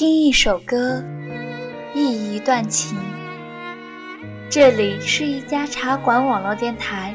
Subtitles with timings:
[0.00, 1.04] 听一首歌，
[1.94, 2.98] 忆一段情。
[4.48, 7.14] 这里是一家茶馆网络电台，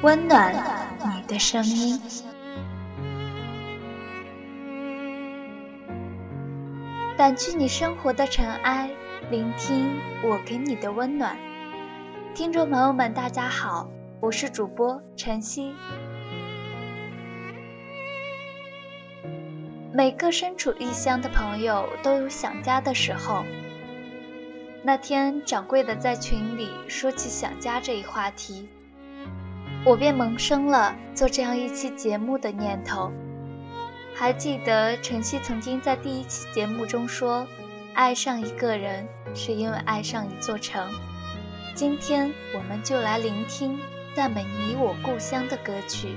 [0.00, 0.54] 温暖
[1.04, 2.00] 你的声音。
[7.18, 8.88] 掸去你生活的尘埃，
[9.28, 11.36] 聆听我给你的温暖。
[12.32, 13.90] 听众朋友们，大家好，
[14.20, 15.74] 我是主播晨曦。
[19.96, 23.46] 每个身处异乡的朋友都有想家的时候。
[24.82, 28.68] 那天掌柜的在群里说起想家这一话题，
[29.86, 33.10] 我便萌生了做这样一期节目的念头。
[34.14, 37.46] 还记得晨曦曾经在第一期节目中说，
[37.94, 40.90] 爱上一个人是因为爱上一座城。
[41.74, 43.80] 今天我们就来聆听
[44.14, 46.16] 赞美你我故乡的歌曲。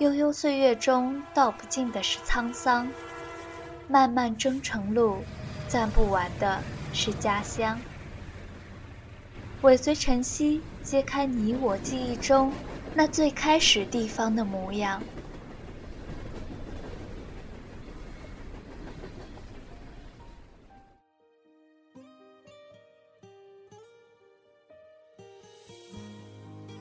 [0.00, 2.94] 悠悠岁月中，道不尽的是沧桑；
[3.84, 5.28] 漫漫征程路，
[5.66, 7.84] 赞不完的是家乡。
[9.60, 12.62] 尾随晨曦，揭开你我记忆中
[12.94, 15.10] 那最开始地方的模样。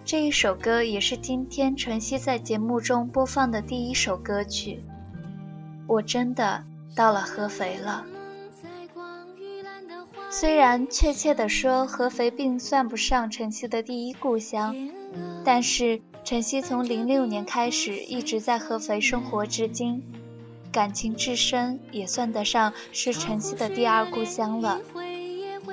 [0.10, 4.84] 这一首歌也是今天晨曦在节目中播放的第一首歌曲。
[5.86, 6.64] 我真的
[6.96, 8.04] 到了合肥了。
[10.32, 14.76] 虽然确切的说，合肥并算不上晨曦的第一故乡，
[15.46, 20.02] 但是晨曦从零六年开始一直在合肥生活至今，
[20.72, 24.82] 感情至深，也算得上是晨曦的第二故乡了。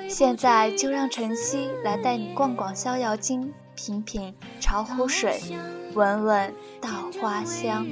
[0.07, 3.51] 现在就让晨曦来带你逛逛逍遥津。
[3.77, 5.39] 品品巢湖水，
[5.93, 6.89] 闻闻稻
[7.21, 7.85] 花香。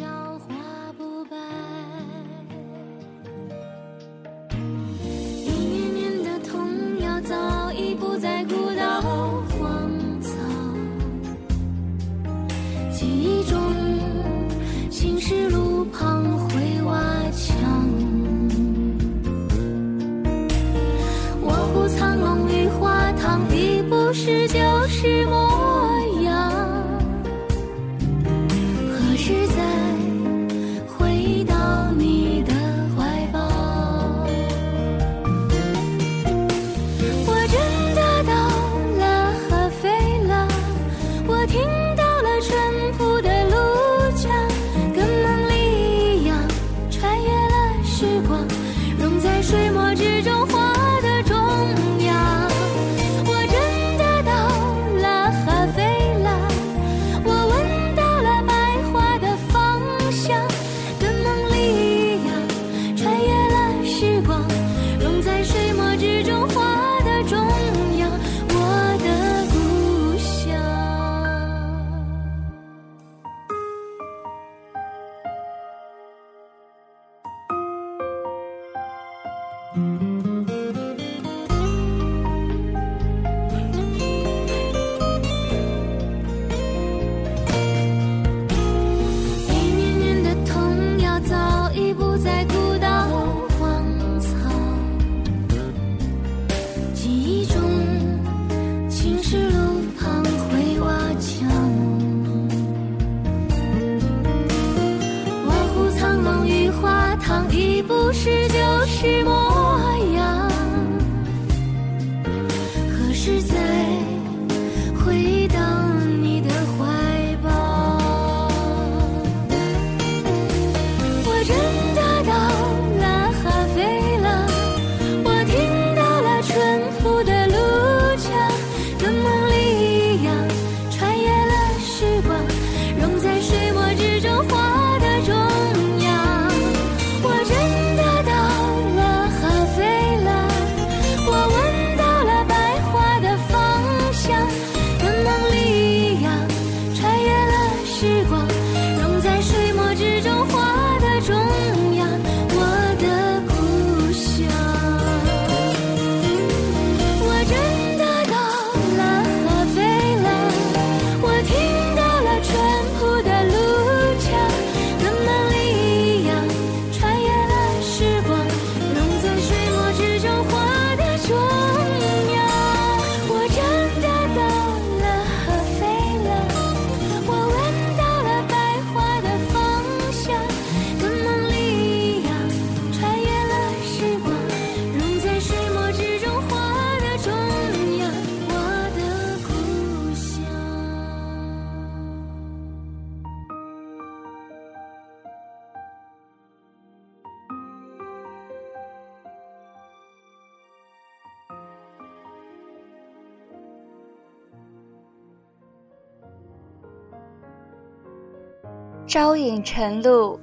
[209.15, 210.41] 朝饮晨露，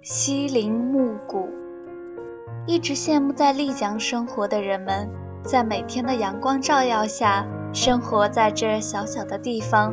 [0.00, 1.46] 夕临暮鼓。
[2.66, 5.10] 一直羡慕在丽江生活的人们，
[5.42, 9.92] 在每天的阳光照耀下，生活在这小小的地方，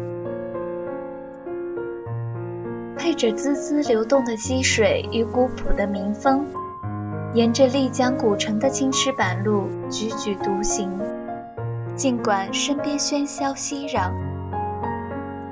[2.95, 6.45] 配着滋滋流动的溪水与古朴的民风，
[7.33, 10.89] 沿着丽江古城的青石板路踽踽独行。
[11.97, 14.09] 尽管身边喧嚣熙攘，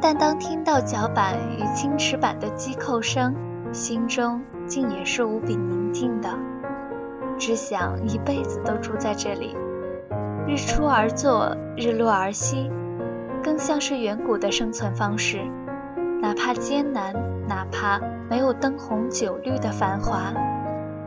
[0.02, 3.36] 但当听到脚板与青石板的击扣声，
[3.72, 6.30] 心中竟也是无比宁静的。
[7.38, 9.56] 只想一辈子都住在这里，
[10.48, 12.70] 日出而作，日落而息，
[13.44, 15.40] 更像是远古的生存方式。
[16.22, 17.14] 哪怕艰难，
[17.48, 18.00] 哪怕
[18.30, 20.34] 没有灯红酒绿的繁华，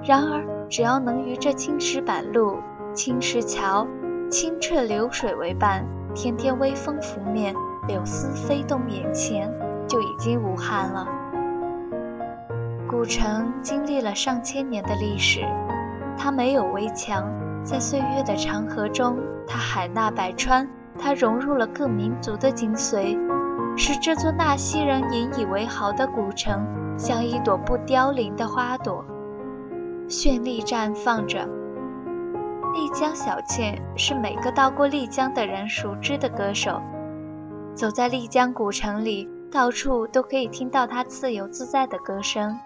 [0.02, 2.58] 然而只要能与这青石板路、
[2.94, 3.86] 青石桥。
[4.30, 5.84] 清澈流水为伴，
[6.14, 7.54] 天天微风拂面，
[7.88, 9.52] 柳丝飞动眼前，
[9.88, 11.04] 就已经无憾了。
[12.88, 15.40] 古城经历了上千年的历史，
[16.16, 17.28] 它没有围墙，
[17.64, 19.18] 在岁月的长河中，
[19.48, 23.18] 它海纳百川，它融入了各民族的精髓，
[23.76, 26.64] 使这座纳西人引以为豪的古城
[26.96, 29.04] 像一朵不凋零的花朵，
[30.08, 31.48] 绚丽绽放着。
[32.74, 36.80] 丽江小倩是每个到过丽江的人熟知的歌手。
[37.74, 42.58] 走在丽江古城里，到处都可以听到它自由自在的歌声，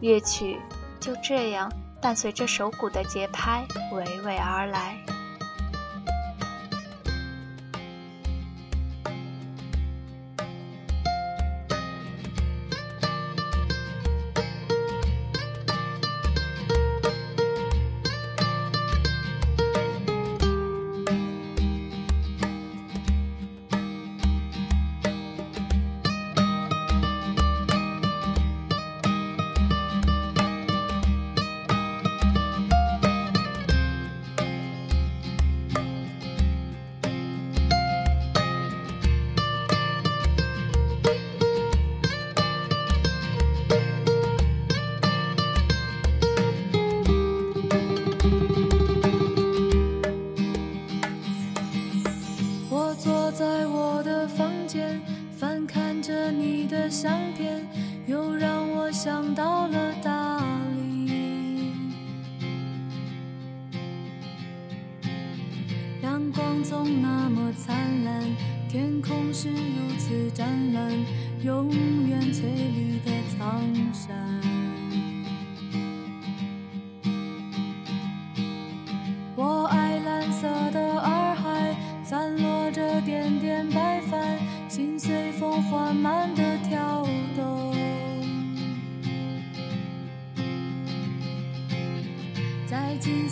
[0.00, 0.60] 乐曲
[1.00, 1.70] 就这样
[2.00, 4.96] 伴随着手鼓的节拍娓娓而来。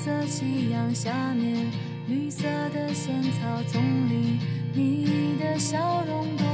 [0.03, 1.71] 色夕阳下面。
[2.09, 4.39] 绿色的仙草丛里，
[4.73, 6.47] 你的笑容多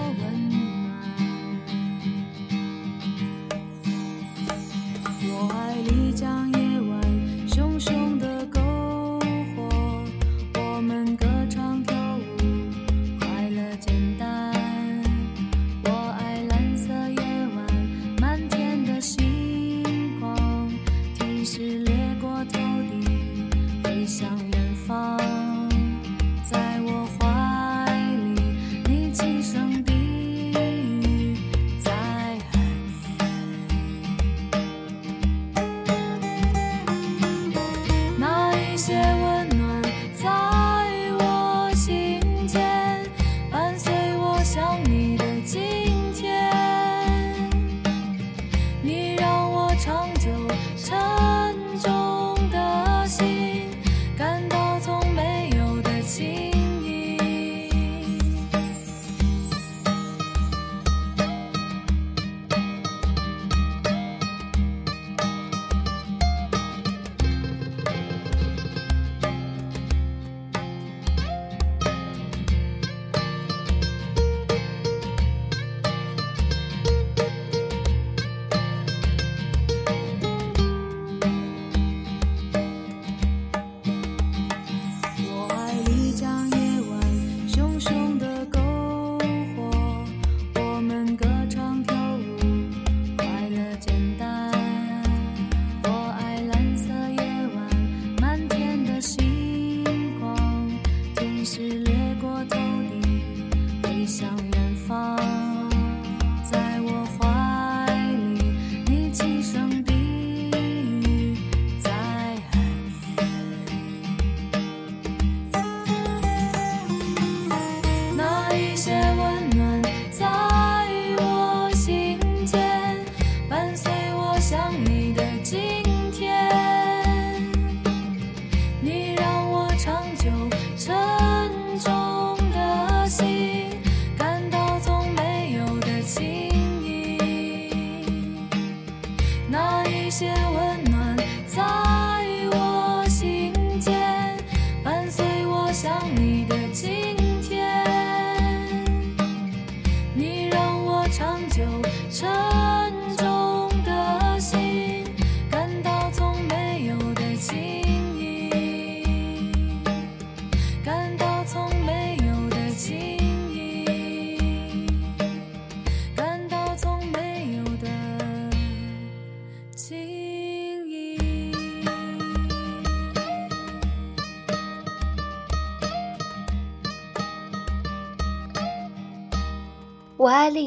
[140.06, 140.32] 一些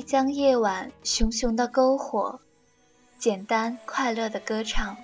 [0.09, 2.39] 将夜晚熊熊的篝火，
[3.19, 4.97] 简单快乐的歌唱。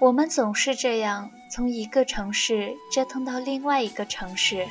[0.00, 4.66] 我们总是这样，从一个城市折腾到另外一个城市。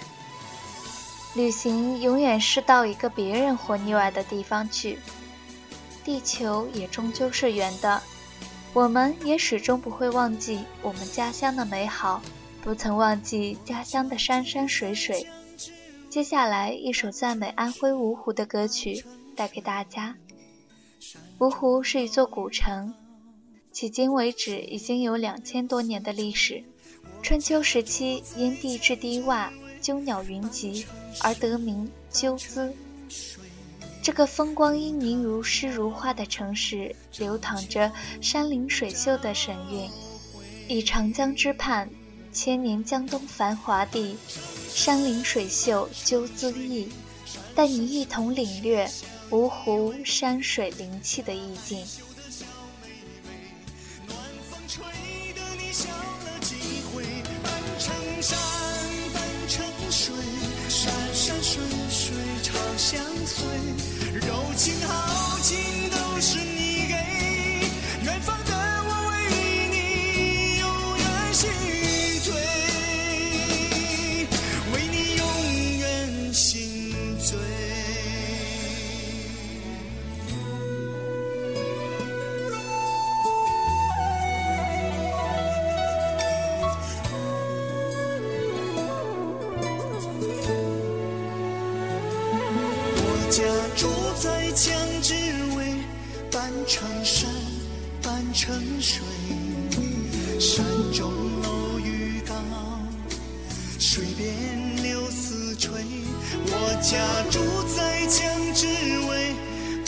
[1.33, 4.99] 旅行永远是到一个别人活腻歪的地方去。
[6.03, 8.01] 地球也终究是圆的，
[8.73, 12.21] 我们也始终不会忘记我们家乡的美好，
[12.61, 15.25] 不曾忘记家乡的山山水水。
[16.09, 20.15] 接下来一首赞美安徽芜湖的歌曲带给大家。
[21.39, 22.93] 芜湖是一座古城，
[23.73, 26.63] 迄今为止已经有两千多年的历史。
[27.23, 29.49] 春秋时期因地质低洼、
[29.81, 30.85] 鸠鸟云集
[31.21, 32.73] 而得名鸠兹。
[34.03, 39.89] 这个风光旖旎、如诗如画的城市，流淌着山林水秀的神韵。
[40.67, 41.89] 以长江之畔，
[42.31, 44.15] 千年江东繁华地。
[44.73, 46.89] 山林水秀鸠兹意，
[47.53, 48.89] 带你一同领略
[49.31, 51.79] 芜湖山水灵气的意境。
[54.05, 54.17] 暖
[54.49, 54.83] 风吹
[55.33, 55.89] 得你笑
[106.81, 106.97] 家
[107.29, 107.39] 住
[107.75, 108.65] 在江之
[109.07, 109.35] 尾，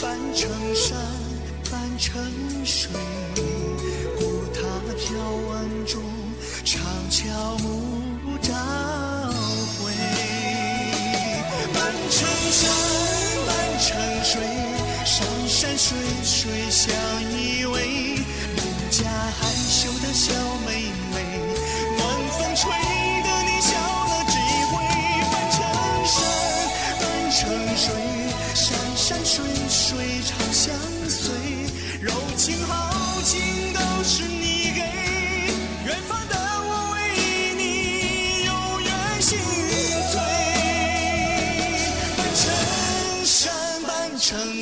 [0.00, 0.96] 半城山，
[1.68, 2.22] 半城
[2.64, 2.88] 水，
[4.16, 4.60] 古塔
[4.96, 5.12] 眺
[5.48, 6.00] 晚钟，
[6.64, 8.54] 长桥暮朝
[9.82, 9.92] 晖。
[11.74, 12.70] 半城山，
[13.44, 13.90] 半城
[14.22, 14.40] 水，
[15.04, 16.94] 山山水水相
[17.32, 17.74] 依偎。
[18.54, 20.32] 邻家害羞的小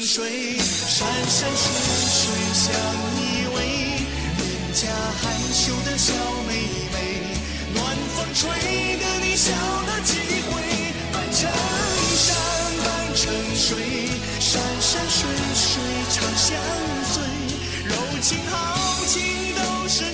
[0.05, 1.71] 水，山山水
[2.11, 2.75] 水相
[3.17, 3.57] 依偎。
[4.37, 4.43] 邻
[4.75, 4.89] 家
[5.21, 6.13] 害羞的小
[6.49, 6.51] 妹
[6.93, 6.97] 妹，
[7.73, 8.51] 暖风吹
[8.99, 10.19] 得你笑了几
[10.51, 10.51] 回。
[11.13, 11.49] 半城
[12.19, 12.37] 山，
[12.85, 13.79] 半城水，
[14.41, 15.21] 山山水
[15.55, 15.71] 水
[16.11, 16.59] 长相
[17.13, 17.23] 随。
[17.85, 18.55] 柔情豪
[19.07, 19.23] 情
[19.55, 20.05] 都是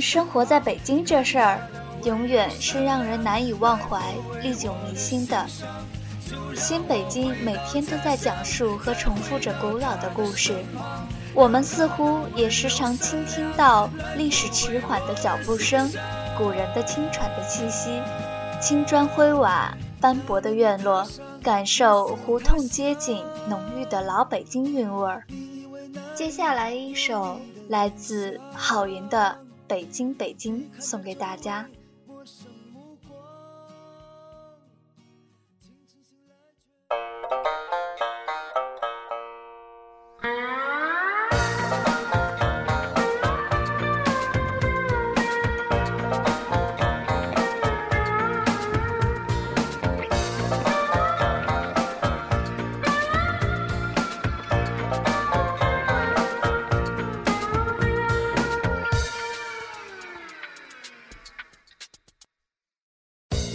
[0.00, 1.58] 生活在北京这事儿，
[2.04, 4.00] 永远是让人难以忘怀、
[4.42, 5.46] 历久弥新的。
[6.56, 10.54] 新北京每天都在讲述和重复着古老的故事，
[11.34, 15.90] 我们似乎也时常倾听到历史迟缓的脚步声，
[16.38, 18.00] 古人的轻喘的气息，
[18.60, 21.06] 青砖灰瓦、斑驳的院落，
[21.42, 25.24] 感受胡同街景浓郁的老北京韵味儿。
[26.14, 31.68] 接下来一首来自郝云的《北京北京》送给大家。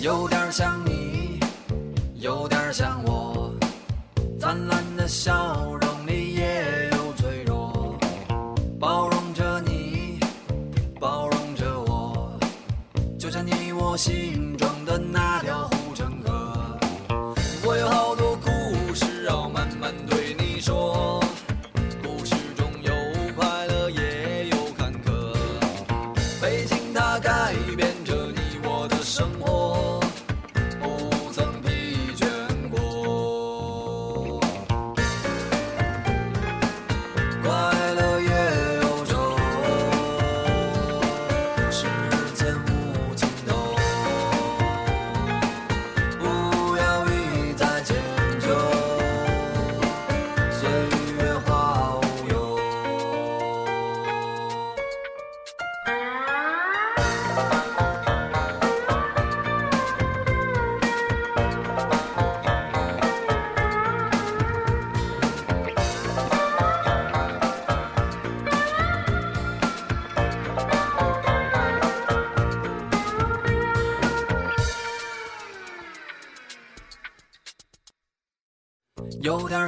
[0.01, 1.41] 有点像你，
[2.15, 3.53] 有点像我，
[4.39, 7.97] 灿烂的笑容里也有脆弱，
[8.79, 10.17] 包容着你，
[11.01, 12.31] 包容着我，
[13.19, 14.48] 就像你我心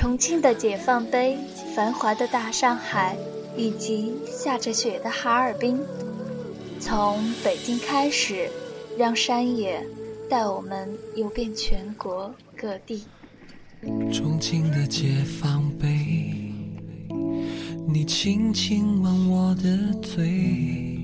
[0.00, 1.36] 重庆的解放碑、
[1.76, 3.14] 繁华的大上海，
[3.54, 5.78] 以及下着雪的哈尔滨，
[6.80, 8.48] 从北京开始，
[8.96, 9.86] 让山野
[10.30, 13.04] 带我们游遍全国各地。
[14.10, 16.32] 重庆的解放碑，
[17.86, 20.98] 你轻轻吻我的嘴，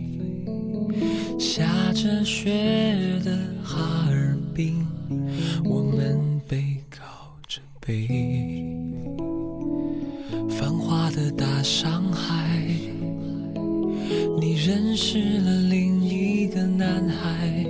[1.38, 4.86] 下着雪的哈尔滨，
[10.86, 12.60] 繁华的大上海，
[14.38, 17.66] 你认识了另一个男孩。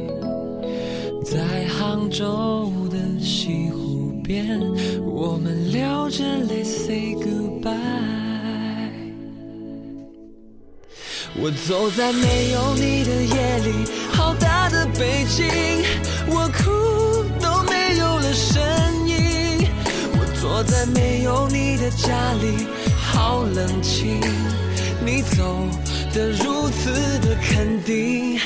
[1.25, 4.61] 在杭州的西湖边，
[5.03, 7.73] 我们流着泪 say goodbye。
[11.39, 15.47] 我走在没有你的夜里，好大的北京，
[16.29, 18.63] 我哭都没有了声
[19.09, 19.17] 音。
[20.13, 22.67] 我坐在没有你的家里，
[23.27, 24.21] 好冷清。
[25.05, 25.69] 你走
[26.15, 28.39] 的如此的肯定，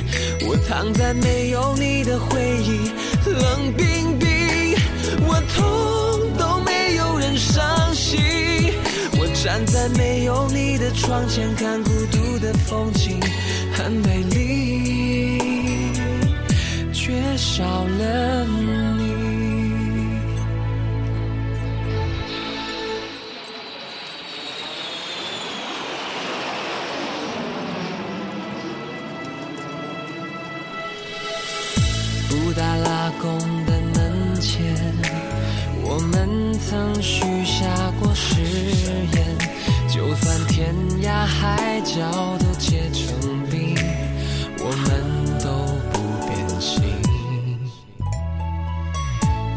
[0.48, 2.90] 我躺在没有你的回忆，
[3.26, 4.26] 冷冰冰。
[5.28, 8.22] 我痛都没有人伤心，
[9.18, 13.20] 我站在没有你的窗前看孤独的风景，
[13.74, 15.92] 很美丽，
[16.90, 19.29] 缺少了你。
[42.00, 43.76] 角都结成冰，
[44.58, 44.88] 我们
[45.38, 45.50] 都
[45.92, 46.80] 不变心。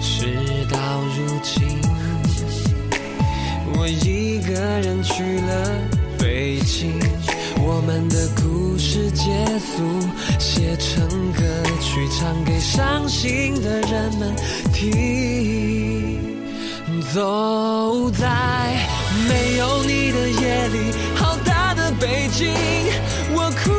[0.02, 0.28] 事
[0.70, 0.78] 到
[1.16, 1.56] 如今，
[3.78, 4.52] 我一个
[4.82, 5.52] 人去了
[6.20, 7.00] 北京，
[7.62, 10.06] 我们的故事结束，
[10.38, 11.42] 写成歌
[11.80, 14.36] 曲，唱给伤心的人们
[14.74, 16.20] 听。
[17.14, 18.28] 走在
[19.30, 20.92] 没有你的夜里，
[22.04, 22.52] 北京，
[23.34, 23.72] 我哭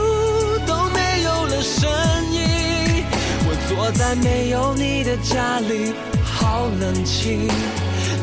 [0.66, 1.86] 都没有了声
[2.32, 3.04] 音。
[3.46, 5.92] 我坐在没有你的家里，
[6.24, 7.46] 好冷清。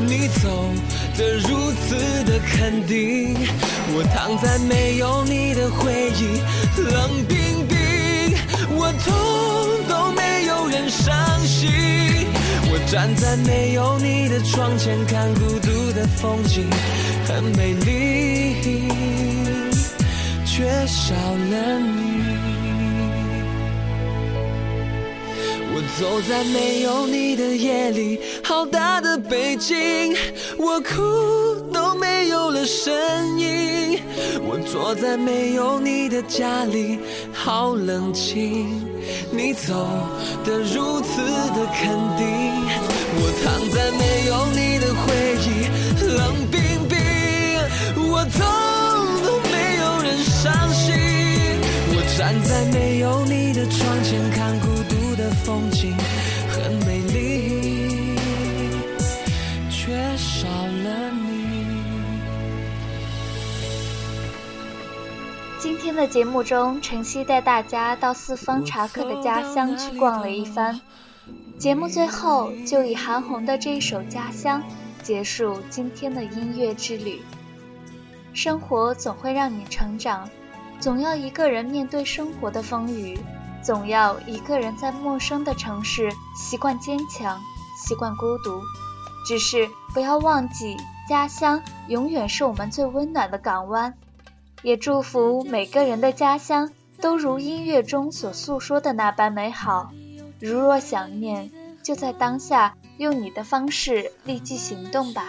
[0.04, 0.72] 你走
[1.16, 3.38] 的如此的肯定，
[3.94, 6.42] 我躺在没有你的回忆，
[6.82, 7.78] 冷冰冰。
[8.72, 9.14] 我痛
[9.88, 11.14] 都没有人伤
[11.46, 11.70] 心，
[12.72, 16.68] 我站在没有你的窗前看孤独的风景，
[17.28, 18.90] 很美丽，
[20.62, 22.22] 缺少了你。
[25.74, 30.16] 我走在没有你的夜里，好大的北京，
[30.60, 30.94] 我哭
[31.74, 32.94] 都没有了声
[33.40, 34.00] 音。
[34.48, 37.00] 我坐在没有你的家里，
[37.34, 38.88] 好冷清。
[39.32, 39.74] 你走
[40.46, 41.24] 的如此
[41.58, 42.28] 的肯定，
[43.18, 44.11] 我躺在没
[52.32, 55.94] 站在没有你的窗前看孤独的风景，
[56.48, 58.16] 很美丽，
[59.70, 61.66] 却少了你。
[65.60, 70.80] 今天的节目中，晨曦带大家到四方茶客的家乡去逛了一番。
[71.60, 74.64] 节目最后就以韩红的这一首《家乡》
[75.06, 77.22] 结束今天的音乐之旅。
[78.34, 80.30] 生活总会让你成长，
[80.82, 83.18] 总要一个人面对生活的风雨，
[83.62, 87.40] 总要一个人在陌生的城市习惯坚强，
[87.78, 88.60] 习惯孤独。
[89.28, 90.76] 只是不要忘记，
[91.08, 93.94] 家乡永远是我们最温暖的港湾。
[94.64, 99.92] 也祝福每个人的家乡都如音乐中所诉说的那般美好。
[100.40, 101.52] 如若想念，
[101.84, 105.28] 就在当下，用你的方式立即行动吧。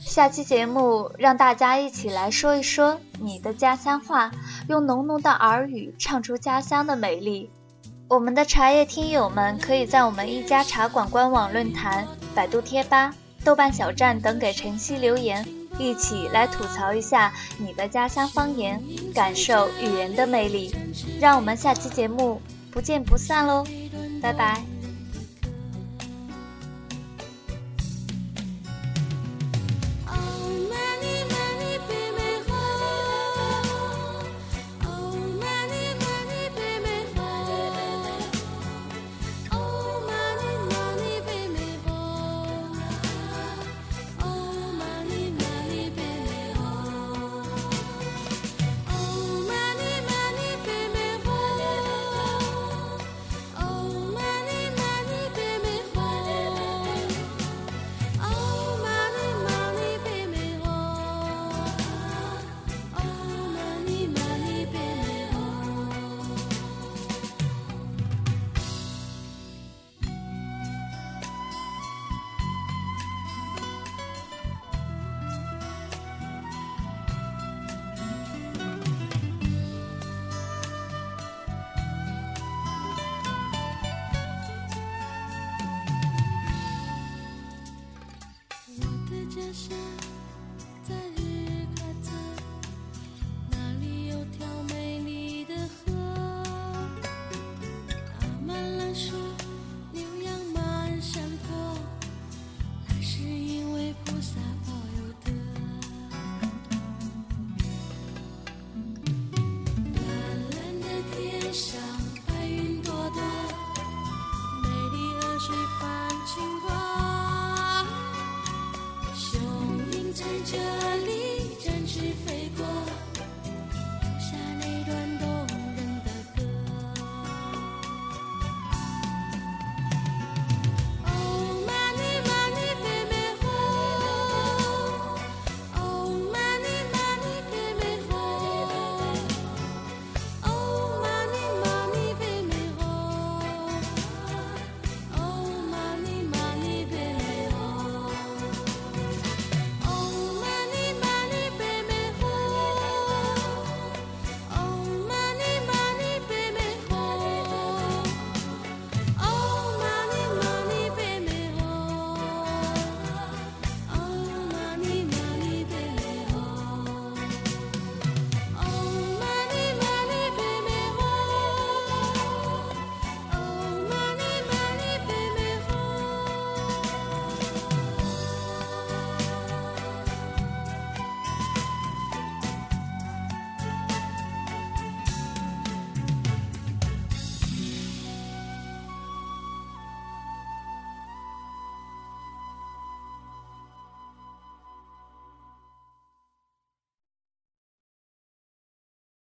[0.00, 4.30] 下期节目让大家一起来说一说你的家乡话，
[4.68, 7.50] 用浓浓的耳语唱出家乡的美丽。
[8.08, 15.46] 我们的茶叶听友们可以在我们一家茶馆官网论坛、百度贴吧、豆瓣小站等给晨曦留言。
[15.78, 18.82] 一起来吐槽一下你的家乡方言，
[19.14, 20.74] 感受语言的魅力。
[21.20, 23.64] 让我们下期节目不见不散喽，
[24.20, 24.67] 拜拜。